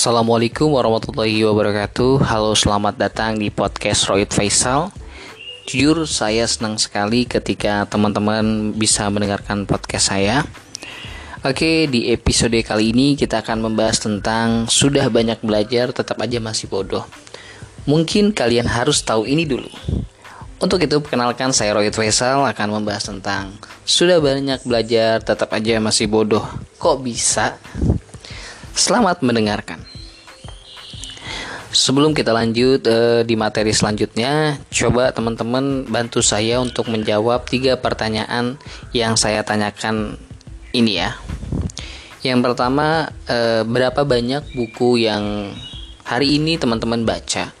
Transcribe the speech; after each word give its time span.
Assalamualaikum 0.00 0.72
warahmatullahi 0.72 1.44
wabarakatuh. 1.44 2.24
Halo 2.24 2.56
selamat 2.56 2.96
datang 2.96 3.36
di 3.36 3.52
podcast 3.52 4.08
Royd 4.08 4.32
Faisal. 4.32 4.88
Jujur 5.68 6.08
saya 6.08 6.48
senang 6.48 6.80
sekali 6.80 7.28
ketika 7.28 7.84
teman-teman 7.84 8.72
bisa 8.72 9.04
mendengarkan 9.12 9.68
podcast 9.68 10.08
saya. 10.08 10.48
Oke 11.44 11.84
di 11.84 12.08
episode 12.16 12.56
kali 12.64 12.96
ini 12.96 13.12
kita 13.12 13.44
akan 13.44 13.60
membahas 13.60 14.00
tentang 14.00 14.72
Sudah 14.72 15.04
banyak 15.12 15.44
belajar 15.44 15.92
tetap 15.92 16.16
aja 16.16 16.40
masih 16.40 16.72
bodoh. 16.72 17.04
Mungkin 17.84 18.32
kalian 18.32 18.72
harus 18.72 19.04
tahu 19.04 19.28
ini 19.28 19.44
dulu. 19.44 19.68
Untuk 20.64 20.80
itu, 20.80 20.96
perkenalkan 21.04 21.52
saya 21.52 21.76
Royd 21.76 21.92
Faisal 21.92 22.48
akan 22.48 22.80
membahas 22.80 23.04
tentang 23.04 23.52
Sudah 23.84 24.16
banyak 24.16 24.64
belajar, 24.64 25.20
tetap 25.20 25.52
aja 25.52 25.76
masih 25.76 26.08
bodoh. 26.08 26.48
Kok 26.80 27.04
bisa? 27.04 27.60
Selamat 28.72 29.20
mendengarkan. 29.20 29.89
Sebelum 31.70 32.18
kita 32.18 32.34
lanjut 32.34 32.82
uh, 32.90 33.22
di 33.22 33.38
materi 33.38 33.70
selanjutnya, 33.70 34.58
coba 34.74 35.14
teman-teman 35.14 35.86
bantu 35.86 36.18
saya 36.18 36.58
untuk 36.58 36.90
menjawab 36.90 37.46
tiga 37.46 37.78
pertanyaan 37.78 38.58
yang 38.90 39.14
saya 39.14 39.46
tanyakan 39.46 40.18
ini 40.74 40.98
ya. 40.98 41.14
Yang 42.26 42.50
pertama, 42.50 43.14
uh, 43.30 43.62
berapa 43.62 44.02
banyak 44.02 44.50
buku 44.50 45.06
yang 45.06 45.54
hari 46.02 46.42
ini 46.42 46.58
teman-teman 46.58 47.06
baca? 47.06 47.54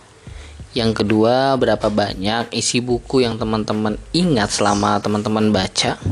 Yang 0.74 0.90
kedua, 1.06 1.54
berapa 1.54 1.86
banyak 1.86 2.50
isi 2.50 2.82
buku 2.82 3.22
yang 3.22 3.38
teman-teman 3.38 3.94
ingat 4.10 4.50
selama 4.50 4.98
teman-teman 4.98 5.54
baca? 5.54 6.02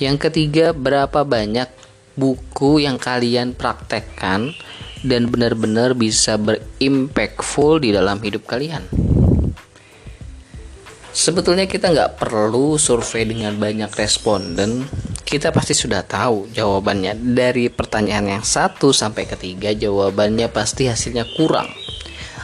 Yang 0.00 0.16
ketiga, 0.16 0.72
berapa 0.72 1.28
banyak 1.28 1.68
buku 2.16 2.80
yang 2.80 2.96
kalian 2.96 3.52
praktekkan 3.52 4.56
dan 5.00 5.32
benar-benar 5.32 5.96
bisa 5.96 6.36
berimpactful 6.36 7.80
di 7.80 7.96
dalam 7.96 8.20
hidup 8.20 8.44
kalian. 8.44 8.84
Sebetulnya 11.10 11.66
kita 11.66 11.90
nggak 11.90 12.22
perlu 12.22 12.78
survei 12.78 13.26
dengan 13.26 13.58
banyak 13.58 13.90
responden, 13.98 14.86
kita 15.26 15.50
pasti 15.50 15.74
sudah 15.74 16.06
tahu 16.06 16.46
jawabannya. 16.54 17.18
Dari 17.34 17.66
pertanyaan 17.66 18.38
yang 18.38 18.44
satu 18.46 18.94
sampai 18.94 19.26
ketiga, 19.26 19.74
jawabannya 19.74 20.46
pasti 20.54 20.86
hasilnya 20.86 21.26
kurang. 21.34 21.66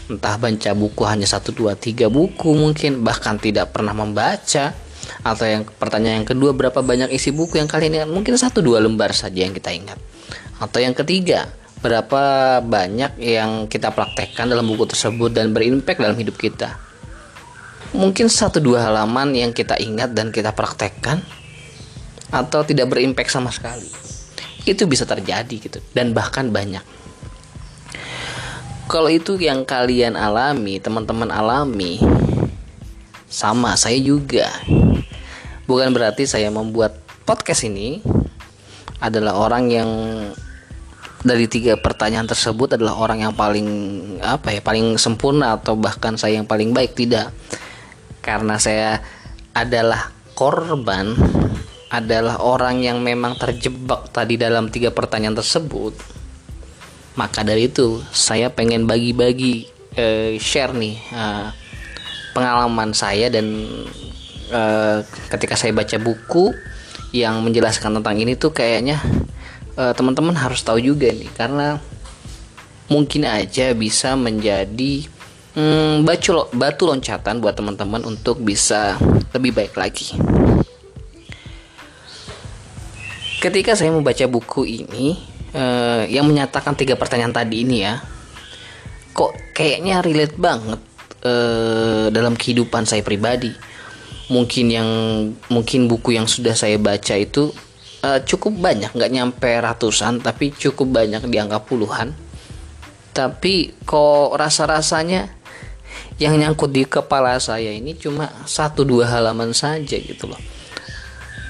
Entah 0.07 0.39
baca 0.39 0.71
buku 0.75 1.03
hanya 1.07 1.27
satu 1.27 1.51
dua 1.51 1.75
tiga 1.75 2.07
buku 2.07 2.55
mungkin 2.55 3.03
bahkan 3.03 3.43
tidak 3.43 3.75
pernah 3.75 3.91
membaca 3.91 4.75
atau 5.23 5.47
yang 5.47 5.63
pertanyaan 5.67 6.23
yang 6.23 6.29
kedua 6.29 6.55
berapa 6.55 6.79
banyak 6.83 7.11
isi 7.15 7.35
buku 7.35 7.59
yang 7.59 7.71
kalian 7.71 8.03
ingat 8.03 8.11
mungkin 8.11 8.39
satu 8.39 8.63
dua 8.63 8.79
lembar 8.79 9.11
saja 9.15 9.43
yang 9.43 9.55
kita 9.55 9.75
ingat 9.75 9.99
atau 10.63 10.79
yang 10.79 10.95
ketiga 10.95 11.51
berapa 11.81 12.23
banyak 12.65 13.21
yang 13.21 13.69
kita 13.69 13.93
praktekkan 13.93 14.49
dalam 14.49 14.65
buku 14.65 14.89
tersebut 14.89 15.33
dan 15.33 15.53
berimpact 15.53 16.01
dalam 16.01 16.17
hidup 16.17 16.37
kita? 16.41 16.77
Mungkin 17.97 18.29
satu 18.29 18.61
dua 18.61 18.89
halaman 18.89 19.33
yang 19.33 19.53
kita 19.53 19.79
ingat 19.81 20.13
dan 20.13 20.35
kita 20.35 20.53
praktekkan 20.53 21.23
atau 22.33 22.67
tidak 22.67 22.91
berimpact 22.91 23.31
sama 23.31 23.53
sekali. 23.55 23.87
Itu 24.67 24.91
bisa 24.91 25.07
terjadi 25.07 25.57
gitu 25.57 25.79
dan 25.95 26.11
bahkan 26.11 26.51
banyak. 26.51 26.83
Kalau 28.87 29.11
itu 29.11 29.35
yang 29.39 29.67
kalian 29.67 30.15
alami 30.15 30.79
teman-teman 30.79 31.31
alami 31.31 31.99
sama 33.27 33.75
saya 33.75 33.99
juga. 33.99 34.47
Bukan 35.67 35.91
berarti 35.91 36.31
saya 36.31 36.47
membuat 36.55 36.95
podcast 37.27 37.67
ini 37.67 37.99
adalah 39.03 39.35
orang 39.35 39.65
yang 39.67 39.91
dari 41.27 41.51
tiga 41.51 41.75
pertanyaan 41.75 42.31
tersebut 42.31 42.79
adalah 42.79 42.95
orang 42.95 43.27
yang 43.27 43.35
paling 43.35 43.67
apa 44.23 44.55
ya 44.55 44.61
paling 44.63 44.95
sempurna 44.97 45.59
atau 45.59 45.75
bahkan 45.75 46.15
saya 46.15 46.39
yang 46.39 46.47
paling 46.47 46.71
baik? 46.71 46.95
Tidak. 46.95 47.27
Karena 48.23 48.57
saya 48.63 49.03
adalah 49.51 50.15
korban 50.39 51.19
adalah 51.91 52.43
orang 52.43 52.83
yang 52.83 53.03
memang 53.03 53.39
terjebak 53.39 54.11
tadi 54.15 54.39
dalam 54.39 54.71
tiga 54.71 54.95
pertanyaan 54.95 55.35
tersebut. 55.35 55.95
Maka 57.17 57.43
dari 57.43 57.73
itu 57.73 58.05
saya 58.13 58.53
pengen 58.53 58.85
bagi-bagi 58.85 59.67
uh, 59.97 60.37
share 60.37 60.77
nih 60.77 60.97
uh, 61.11 61.49
pengalaman 62.37 62.93
saya 62.93 63.33
dan 63.33 63.47
uh, 64.53 65.01
ketika 65.33 65.57
saya 65.57 65.73
baca 65.73 65.97
buku 65.97 66.53
yang 67.17 67.41
menjelaskan 67.41 67.97
tentang 67.97 68.21
ini 68.21 68.37
tuh 68.37 68.53
kayaknya 68.53 69.01
uh, 69.77 69.93
teman-teman 69.93 70.35
harus 70.35 70.65
tahu 70.65 70.81
juga 70.81 71.13
nih 71.13 71.31
karena 71.37 71.79
mungkin 72.91 73.29
aja 73.29 73.71
bisa 73.77 74.17
menjadi 74.17 75.07
hmm, 75.55 76.03
batu 76.03 76.49
batu 76.57 76.85
loncatan 76.89 77.39
buat 77.39 77.55
teman-teman 77.55 78.03
untuk 78.09 78.41
bisa 78.43 78.97
lebih 79.37 79.53
baik 79.55 79.75
lagi. 79.77 80.17
Ketika 83.37 83.77
saya 83.77 83.93
membaca 83.93 84.25
buku 84.27 84.65
ini 84.65 85.15
uh, 85.55 86.03
yang 86.09 86.27
menyatakan 86.27 86.75
tiga 86.75 86.97
pertanyaan 86.99 87.37
tadi 87.37 87.63
ini 87.63 87.85
ya, 87.85 88.01
kok 89.13 89.37
kayaknya 89.55 90.03
relate 90.03 90.35
banget 90.35 90.81
uh, 91.23 92.09
dalam 92.11 92.35
kehidupan 92.35 92.89
saya 92.89 93.05
pribadi 93.05 93.53
mungkin 94.27 94.67
yang 94.67 94.89
mungkin 95.47 95.87
buku 95.87 96.19
yang 96.19 96.27
sudah 96.27 96.59
saya 96.59 96.75
baca 96.83 97.15
itu 97.15 97.55
uh, 98.03 98.21
cukup 98.25 98.53
banyak 98.59 98.91
nggak 98.93 99.13
nyampe 99.13 99.49
ratusan 99.49 100.21
tapi 100.21 100.53
cukup 100.53 101.05
banyak 101.05 101.23
di 101.29 101.37
angka 101.39 101.63
puluhan 101.63 102.13
tapi 103.17 103.73
kok 103.89 104.37
rasa 104.37 104.69
rasanya 104.69 105.33
yang 106.21 106.37
nyangkut 106.37 106.73
di 106.73 106.85
kepala 106.85 107.41
saya 107.41 107.73
ini 107.73 107.97
cuma 107.97 108.29
satu 108.45 108.85
dua 108.85 109.09
halaman 109.09 109.57
saja 109.57 109.97
gitu 109.97 110.29
loh 110.29 110.41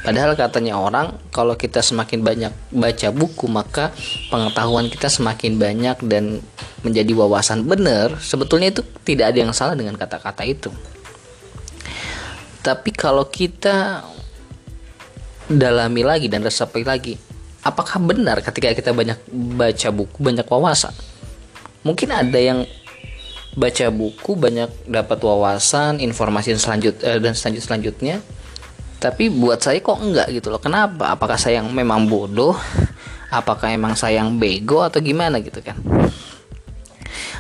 Padahal 0.06 0.38
katanya 0.38 0.78
orang 0.78 1.18
kalau 1.34 1.58
kita 1.58 1.82
semakin 1.82 2.22
banyak 2.22 2.54
baca 2.70 3.10
buku 3.10 3.50
maka 3.50 3.90
pengetahuan 4.30 4.86
kita 4.86 5.10
semakin 5.10 5.58
banyak 5.58 5.98
dan 6.06 6.38
menjadi 6.86 7.10
wawasan 7.10 7.66
benar. 7.66 8.14
Sebetulnya 8.22 8.70
itu 8.70 8.86
tidak 9.02 9.34
ada 9.34 9.38
yang 9.42 9.50
salah 9.50 9.74
dengan 9.74 9.98
kata-kata 9.98 10.46
itu. 10.46 10.70
Tapi 12.62 12.94
kalau 12.94 13.26
kita 13.26 14.06
dalami 15.46 16.02
lagi 16.02 16.26
dan 16.26 16.42
resapi 16.42 16.82
lagi, 16.82 17.14
apakah 17.62 18.02
benar 18.02 18.42
ketika 18.42 18.74
kita 18.74 18.90
banyak 18.94 19.18
baca 19.30 19.88
buku, 19.94 20.18
banyak 20.22 20.46
wawasan? 20.46 20.94
Mungkin 21.86 22.10
ada 22.10 22.38
yang 22.38 22.66
baca 23.56 23.86
buku 23.88 24.36
banyak 24.36 24.68
dapat 24.90 25.18
wawasan, 25.22 26.02
informasi 26.02 26.58
selanjut 26.58 26.98
eh, 27.02 27.18
dan 27.22 27.32
selanjut 27.32 27.62
selanjutnya. 27.64 28.20
Tapi 28.96 29.28
buat 29.28 29.60
saya 29.60 29.78
kok 29.78 30.02
enggak 30.02 30.28
gitu 30.32 30.48
loh. 30.50 30.58
Kenapa? 30.58 31.14
Apakah 31.14 31.36
saya 31.36 31.62
yang 31.62 31.70
memang 31.70 32.08
bodoh? 32.08 32.56
Apakah 33.30 33.74
emang 33.74 33.92
saya 33.98 34.22
yang 34.22 34.38
bego 34.40 34.82
atau 34.82 35.02
gimana 35.02 35.42
gitu 35.42 35.60
kan? 35.60 35.76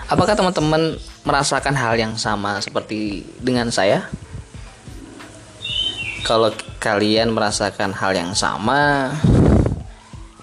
Apakah 0.06 0.38
teman-teman 0.38 0.94
merasakan 1.26 1.74
hal 1.74 1.98
yang 1.98 2.14
sama 2.14 2.62
seperti 2.62 3.26
dengan 3.42 3.70
saya 3.74 4.06
kalau 6.26 6.50
kalian 6.82 7.30
merasakan 7.30 7.94
hal 7.94 8.10
yang 8.18 8.34
sama 8.34 9.14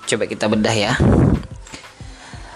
coba 0.08 0.24
kita 0.24 0.48
bedah 0.48 0.76
ya 0.76 0.94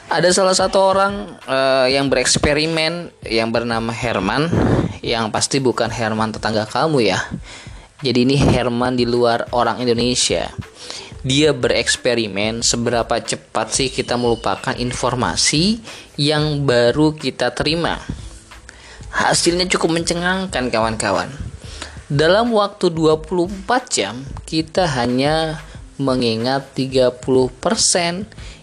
ada 0.07 0.31
salah 0.31 0.55
satu 0.55 0.79
orang 0.79 1.35
uh, 1.43 1.91
yang 1.91 2.07
bereksperimen 2.07 3.11
yang 3.27 3.51
bernama 3.51 3.91
Herman 3.91 4.47
yang 5.03 5.27
pasti 5.35 5.59
bukan 5.59 5.91
Herman 5.91 6.31
tetangga 6.31 6.63
kamu 6.63 7.11
ya 7.11 7.19
jadi 7.97 8.29
ini 8.29 8.37
Herman 8.37 8.93
di 8.93 9.09
luar 9.09 9.49
orang 9.49 9.81
Indonesia. 9.81 10.53
Dia 11.25 11.49
bereksperimen 11.49 12.61
seberapa 12.61 13.17
cepat 13.17 13.73
sih 13.73 13.89
kita 13.89 14.21
melupakan 14.21 14.77
informasi 14.77 15.81
yang 16.13 16.61
baru 16.61 17.17
kita 17.17 17.57
terima. 17.57 17.97
Hasilnya 19.09 19.65
cukup 19.65 19.97
mencengangkan 19.97 20.69
kawan-kawan. 20.69 21.46
Dalam 22.07 22.55
waktu 22.55 22.87
24 22.87 23.67
jam, 23.91 24.23
kita 24.47 24.87
hanya 24.95 25.59
mengingat 25.99 26.71
30% 26.71 27.19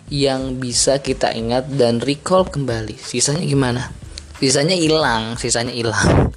yang 0.09 0.57
bisa 0.57 0.97
kita 1.05 1.29
ingat 1.37 1.69
dan 1.69 2.01
recall 2.01 2.49
kembali. 2.49 2.97
Sisanya 2.97 3.45
gimana? 3.45 3.93
Sisanya 4.41 4.73
hilang, 4.73 5.37
sisanya 5.37 5.77
hilang. 5.77 6.33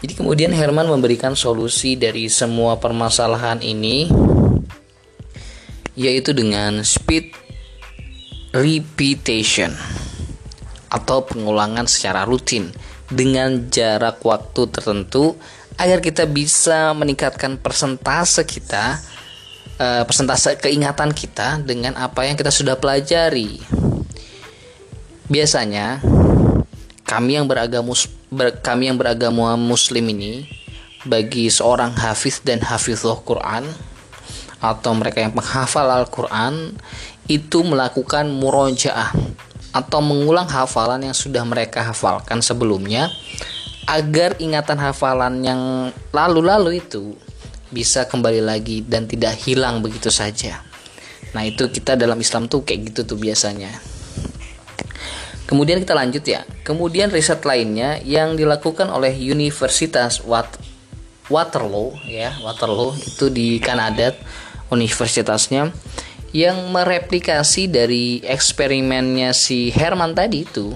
Jadi 0.00 0.16
kemudian 0.16 0.56
Herman 0.56 0.88
memberikan 0.88 1.36
solusi 1.36 2.00
dari 2.00 2.32
semua 2.32 2.80
permasalahan 2.80 3.60
ini 3.60 4.08
yaitu 5.92 6.32
dengan 6.32 6.80
speed 6.80 7.36
repetition 8.56 9.76
atau 10.88 11.20
pengulangan 11.28 11.84
secara 11.84 12.24
rutin 12.24 12.72
dengan 13.12 13.68
jarak 13.68 14.24
waktu 14.24 14.72
tertentu 14.72 15.36
agar 15.82 15.98
kita 15.98 16.30
bisa 16.30 16.94
meningkatkan 16.94 17.58
persentase 17.58 18.46
kita 18.46 19.02
uh, 19.82 20.06
persentase 20.06 20.54
keingatan 20.54 21.10
kita 21.10 21.58
dengan 21.58 21.98
apa 21.98 22.22
yang 22.22 22.38
kita 22.38 22.54
sudah 22.54 22.78
pelajari. 22.78 23.58
biasanya 25.26 25.98
kami 27.02 27.40
yang 27.40 27.50
beragama 27.50 27.96
ber, 28.30 28.62
kami 28.62 28.92
yang 28.92 29.00
beragama 29.00 29.58
muslim 29.58 30.06
ini 30.06 30.46
bagi 31.02 31.50
seorang 31.50 31.98
hafiz 31.98 32.38
dan 32.46 32.62
hafizul 32.62 33.18
Quran 33.26 33.66
atau 34.62 34.94
mereka 34.94 35.18
yang 35.18 35.34
penghafal 35.34 35.88
Al-Quran 35.90 36.78
itu 37.26 37.66
melakukan 37.66 38.30
murojaah 38.30 39.10
atau 39.72 40.00
mengulang 40.04 40.46
hafalan 40.46 41.10
yang 41.10 41.16
sudah 41.16 41.42
mereka 41.42 41.82
hafalkan 41.82 42.38
sebelumnya 42.44 43.10
agar 43.92 44.40
ingatan 44.40 44.80
hafalan 44.80 45.44
yang 45.44 45.60
lalu-lalu 46.16 46.80
itu 46.80 47.12
bisa 47.68 48.08
kembali 48.08 48.40
lagi 48.40 48.80
dan 48.80 49.04
tidak 49.04 49.36
hilang 49.44 49.84
begitu 49.84 50.08
saja. 50.08 50.64
Nah, 51.36 51.44
itu 51.44 51.68
kita 51.68 51.96
dalam 51.96 52.16
Islam 52.16 52.48
tuh 52.48 52.64
kayak 52.64 52.92
gitu 52.92 53.00
tuh 53.04 53.18
biasanya. 53.20 53.68
Kemudian 55.44 55.84
kita 55.84 55.92
lanjut 55.92 56.24
ya. 56.24 56.48
Kemudian 56.64 57.12
riset 57.12 57.44
lainnya 57.44 58.00
yang 58.00 58.40
dilakukan 58.40 58.88
oleh 58.88 59.12
Universitas 59.12 60.24
Wat 60.24 60.56
Waterloo 61.28 61.96
ya, 62.08 62.32
Waterloo 62.40 62.96
itu 62.96 63.28
di 63.28 63.60
Kanada 63.60 64.16
universitasnya 64.72 65.72
yang 66.32 66.72
mereplikasi 66.72 67.68
dari 67.68 68.24
eksperimennya 68.24 69.36
si 69.36 69.68
Herman 69.68 70.16
tadi 70.16 70.48
itu 70.48 70.72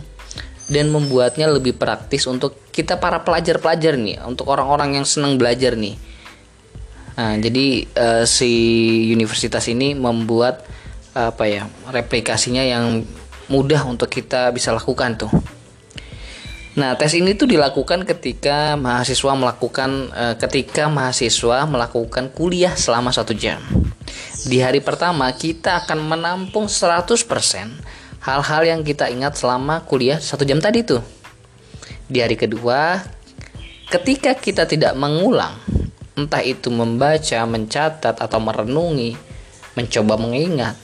dan 0.67 0.91
membuatnya 0.91 1.47
lebih 1.47 1.79
praktis 1.79 2.27
untuk 2.27 2.59
kita 2.75 2.99
para 2.99 3.23
pelajar-pelajar 3.23 3.95
nih, 3.95 4.19
untuk 4.27 4.51
orang-orang 4.51 4.99
yang 4.99 5.07
senang 5.07 5.39
belajar 5.39 5.79
nih. 5.79 5.95
Nah, 7.17 7.35
jadi 7.41 7.89
uh, 7.97 8.25
si 8.29 8.53
universitas 9.09 9.65
ini 9.73 9.97
membuat 9.97 10.67
uh, 11.17 11.33
apa 11.33 11.49
ya 11.49 11.65
replikasinya 11.89 12.61
yang 12.61 13.09
mudah 13.49 13.87
untuk 13.89 14.13
kita 14.13 14.53
bisa 14.53 14.75
lakukan 14.75 15.17
tuh. 15.17 15.33
Nah, 16.77 16.93
tes 17.01 17.17
ini 17.17 17.33
tuh 17.33 17.49
dilakukan 17.49 18.05
ketika 18.05 18.77
mahasiswa 18.77 19.33
melakukan 19.33 20.13
uh, 20.13 20.35
ketika 20.37 20.93
mahasiswa 20.93 21.65
melakukan 21.65 22.29
kuliah 22.37 22.77
selama 22.77 23.17
satu 23.17 23.33
jam. 23.33 23.65
Di 24.45 24.61
hari 24.61 24.85
pertama 24.85 25.33
kita 25.33 25.89
akan 25.89 26.05
menampung 26.05 26.69
100% 26.69 27.17
hal-hal 28.27 28.67
yang 28.67 28.83
kita 28.83 29.07
ingat 29.07 29.39
selama 29.39 29.87
kuliah 29.87 30.19
satu 30.19 30.43
jam 30.43 30.59
tadi 30.59 30.83
tuh. 30.83 30.99
Di 32.11 32.19
hari 32.19 32.35
kedua, 32.35 32.99
ketika 33.87 34.35
kita 34.35 34.67
tidak 34.67 34.99
mengulang, 34.99 35.55
entah 36.19 36.43
itu 36.43 36.67
membaca, 36.75 37.47
mencatat, 37.47 38.19
atau 38.19 38.39
merenungi, 38.43 39.15
mencoba 39.79 40.19
mengingat, 40.19 40.75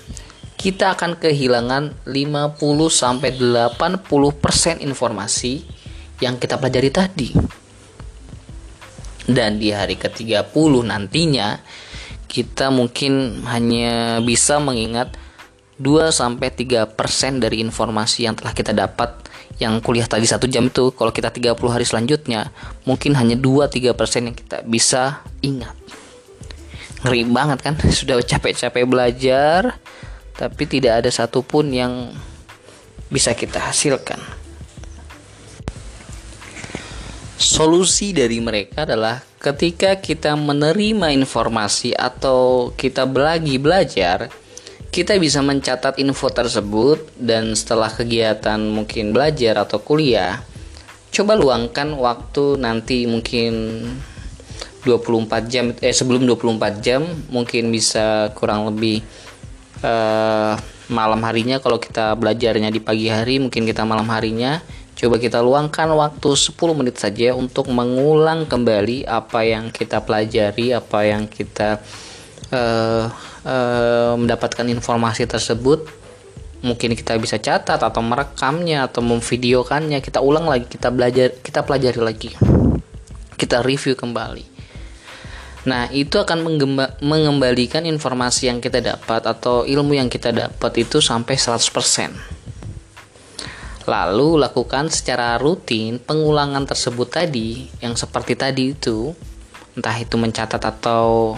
kita 0.54 0.94
akan 0.94 1.18
kehilangan 1.18 2.06
50-80% 2.06 4.78
informasi 4.78 5.66
yang 6.22 6.38
kita 6.38 6.62
pelajari 6.62 6.90
tadi. 6.94 7.34
Dan 9.26 9.58
di 9.58 9.74
hari 9.74 9.98
ke-30 9.98 10.54
nantinya, 10.86 11.58
kita 12.30 12.70
mungkin 12.70 13.42
hanya 13.50 14.22
bisa 14.22 14.62
mengingat 14.62 15.18
2 15.80 16.12
sampai 16.12 16.52
3% 16.52 16.96
dari 17.40 17.64
informasi 17.64 18.28
yang 18.28 18.36
telah 18.36 18.52
kita 18.52 18.76
dapat. 18.76 19.24
Yang 19.60 19.84
kuliah 19.84 20.08
tadi 20.08 20.26
satu 20.26 20.50
jam 20.50 20.68
itu 20.68 20.90
kalau 20.96 21.14
kita 21.14 21.30
30 21.30 21.54
hari 21.70 21.86
selanjutnya 21.86 22.50
mungkin 22.88 23.14
hanya 23.14 23.38
2-3% 23.38 24.28
yang 24.28 24.36
kita 24.36 24.64
bisa 24.66 25.22
ingat. 25.40 25.76
Ngeri 27.06 27.28
banget 27.30 27.58
kan? 27.62 27.74
Sudah 27.98 28.18
capek-capek 28.20 28.84
belajar 28.84 29.78
tapi 30.36 30.64
tidak 30.66 31.04
ada 31.04 31.10
satupun 31.12 31.70
yang 31.70 32.10
bisa 33.12 33.36
kita 33.36 33.60
hasilkan. 33.60 34.18
Solusi 37.42 38.14
dari 38.14 38.38
mereka 38.38 38.86
adalah 38.86 39.18
ketika 39.42 39.98
kita 39.98 40.38
menerima 40.38 41.10
informasi 41.10 41.90
atau 41.90 42.70
kita 42.78 43.02
lagi 43.02 43.58
belajar, 43.58 44.30
kita 44.92 45.16
bisa 45.16 45.40
mencatat 45.40 45.96
info 45.96 46.28
tersebut 46.28 47.16
dan 47.16 47.56
setelah 47.56 47.88
kegiatan 47.88 48.60
mungkin 48.60 49.16
belajar 49.16 49.64
atau 49.64 49.80
kuliah, 49.80 50.44
coba 51.08 51.32
luangkan 51.32 51.96
waktu 51.96 52.60
nanti 52.60 53.08
mungkin 53.08 53.82
24 54.84 55.48
jam 55.48 55.72
eh 55.80 55.96
sebelum 55.96 56.28
24 56.28 56.84
jam 56.84 57.08
mungkin 57.32 57.72
bisa 57.72 58.36
kurang 58.36 58.68
lebih 58.68 59.00
eh, 59.80 60.54
malam 60.92 61.20
harinya 61.24 61.56
kalau 61.62 61.80
kita 61.80 62.12
belajarnya 62.18 62.68
di 62.68 62.82
pagi 62.82 63.08
hari 63.08 63.40
mungkin 63.40 63.64
kita 63.64 63.88
malam 63.88 64.06
harinya 64.12 64.60
Coba 64.92 65.16
kita 65.16 65.40
luangkan 65.40 65.88
waktu 65.98 66.30
10 66.36 66.78
menit 66.78 67.00
saja 67.00 67.32
untuk 67.32 67.72
mengulang 67.72 68.44
kembali 68.44 69.08
apa 69.08 69.40
yang 69.42 69.72
kita 69.72 70.04
pelajari, 70.04 70.76
apa 70.76 71.08
yang 71.08 71.26
kita 71.26 71.80
uh, 72.52 73.08
uh, 73.48 74.14
mendapatkan 74.14 74.68
informasi 74.68 75.26
tersebut. 75.26 75.88
Mungkin 76.62 76.94
kita 76.94 77.18
bisa 77.18 77.42
catat 77.42 77.82
atau 77.82 77.98
merekamnya 78.04 78.86
atau 78.86 79.02
memvideokannya. 79.02 79.98
Kita 79.98 80.22
ulang 80.22 80.46
lagi, 80.46 80.70
kita 80.70 80.94
belajar, 80.94 81.34
kita 81.42 81.66
pelajari 81.66 82.00
lagi. 82.00 82.30
Kita 83.34 83.66
review 83.66 83.98
kembali. 83.98 84.52
Nah, 85.62 85.86
itu 85.94 86.18
akan 86.18 86.42
mengembalikan 86.98 87.86
informasi 87.86 88.50
yang 88.50 88.58
kita 88.58 88.82
dapat 88.82 89.22
atau 89.26 89.62
ilmu 89.62 89.94
yang 89.94 90.10
kita 90.10 90.34
dapat 90.34 90.86
itu 90.86 90.98
sampai 90.98 91.38
100%. 91.38 92.42
Lalu 93.86 94.38
lakukan 94.38 94.90
secara 94.90 95.38
rutin 95.38 95.98
pengulangan 95.98 96.66
tersebut 96.66 97.10
tadi 97.10 97.66
yang 97.82 97.98
seperti 97.98 98.38
tadi 98.38 98.74
itu 98.74 99.10
entah 99.74 99.96
itu 99.98 100.14
mencatat 100.14 100.62
atau 100.62 101.34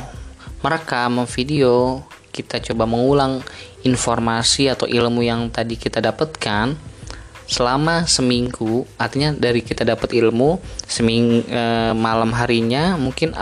merekam 0.64 1.28
video 1.28 2.00
kita 2.32 2.56
coba 2.72 2.88
mengulang 2.88 3.44
informasi 3.84 4.72
atau 4.72 4.88
ilmu 4.88 5.20
yang 5.20 5.52
tadi 5.52 5.76
kita 5.76 6.00
dapatkan 6.00 6.72
selama 7.44 8.08
seminggu 8.08 8.88
artinya 8.96 9.36
dari 9.36 9.60
kita 9.60 9.84
dapat 9.84 10.16
ilmu 10.16 10.56
seming 10.88 11.44
e, 11.44 11.92
malam 11.92 12.32
harinya 12.32 12.96
mungkin 12.96 13.36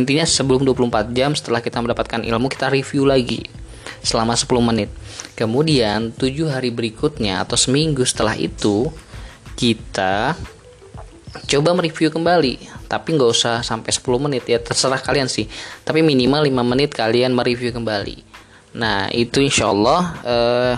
intinya 0.00 0.24
sebelum 0.24 0.64
24 0.64 1.12
jam 1.12 1.36
setelah 1.36 1.60
kita 1.60 1.84
mendapatkan 1.84 2.24
ilmu 2.24 2.48
kita 2.48 2.72
review 2.72 3.04
lagi 3.04 3.44
selama 4.04 4.32
10 4.36 4.48
menit. 4.64 4.90
Kemudian 5.36 6.12
7 6.16 6.48
hari 6.48 6.72
berikutnya 6.72 7.44
atau 7.44 7.56
seminggu 7.56 8.04
setelah 8.08 8.36
itu 8.36 8.88
kita 9.54 10.34
coba 11.46 11.70
mereview 11.74 12.10
kembali 12.10 12.83
tapi 12.94 13.18
nggak 13.18 13.30
usah 13.34 13.66
sampai 13.66 13.90
10 13.90 14.06
menit 14.22 14.46
ya 14.46 14.62
terserah 14.62 15.02
kalian 15.02 15.26
sih. 15.26 15.50
Tapi 15.82 15.98
minimal 16.06 16.46
5 16.46 16.62
menit 16.62 16.94
kalian 16.94 17.34
mereview 17.34 17.74
kembali. 17.74 18.22
Nah 18.78 19.10
itu 19.10 19.42
insya 19.42 19.74
Allah 19.74 20.02
eh, 20.22 20.74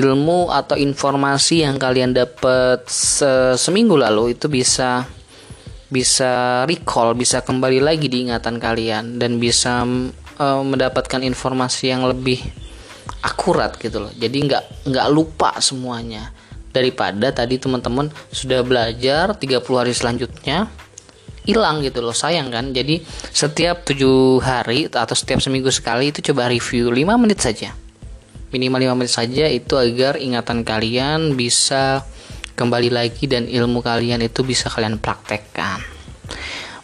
ilmu 0.00 0.48
atau 0.48 0.80
informasi 0.80 1.68
yang 1.68 1.76
kalian 1.76 2.16
dapat 2.16 2.88
se 2.88 3.58
seminggu 3.60 4.00
lalu 4.00 4.32
itu 4.32 4.48
bisa 4.48 5.04
bisa 5.90 6.64
recall 6.70 7.18
bisa 7.18 7.42
kembali 7.42 7.82
lagi 7.82 8.06
di 8.06 8.30
ingatan 8.30 8.62
kalian 8.62 9.18
dan 9.18 9.42
bisa 9.42 9.82
uh, 10.38 10.62
mendapatkan 10.62 11.18
informasi 11.18 11.90
yang 11.90 12.06
lebih 12.06 12.38
akurat 13.20 13.74
gitu 13.76 13.98
loh. 14.06 14.12
Jadi 14.14 14.38
nggak 14.46 14.86
nggak 14.88 15.06
lupa 15.10 15.58
semuanya 15.58 16.30
daripada 16.70 17.34
tadi 17.34 17.58
teman-teman 17.58 18.10
sudah 18.30 18.62
belajar 18.62 19.34
30 19.34 19.62
hari 19.74 19.92
selanjutnya 19.94 20.70
hilang 21.44 21.82
gitu 21.82 22.04
loh 22.04 22.14
sayang 22.14 22.52
kan 22.52 22.70
jadi 22.70 23.00
setiap 23.32 23.82
tujuh 23.88 24.38
hari 24.44 24.86
atau 24.86 25.16
setiap 25.16 25.40
seminggu 25.42 25.72
sekali 25.72 26.14
itu 26.14 26.20
coba 26.30 26.46
review 26.46 26.92
5 26.92 27.22
menit 27.22 27.40
saja 27.42 27.74
minimal 28.54 28.94
5 28.94 28.98
menit 28.98 29.12
saja 29.12 29.44
itu 29.50 29.74
agar 29.74 30.20
ingatan 30.20 30.62
kalian 30.62 31.34
bisa 31.34 32.06
kembali 32.54 32.92
lagi 32.92 33.24
dan 33.26 33.48
ilmu 33.48 33.80
kalian 33.80 34.20
itu 34.22 34.44
bisa 34.44 34.68
kalian 34.68 35.00
praktekkan 35.00 35.80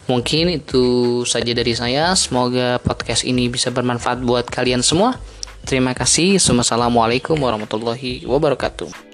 Mungkin 0.07 0.47
itu 0.63 0.85
saja 1.27 1.51
dari 1.51 1.75
saya. 1.75 2.15
Semoga 2.15 2.79
podcast 2.79 3.27
ini 3.27 3.51
bisa 3.51 3.75
bermanfaat 3.75 4.23
buat 4.23 4.47
kalian 4.47 4.79
semua. 4.79 5.19
Terima 5.67 5.91
kasih. 5.91 6.39
Wassalamualaikum 6.39 7.35
warahmatullahi 7.35 8.23
wabarakatuh. 8.23 9.06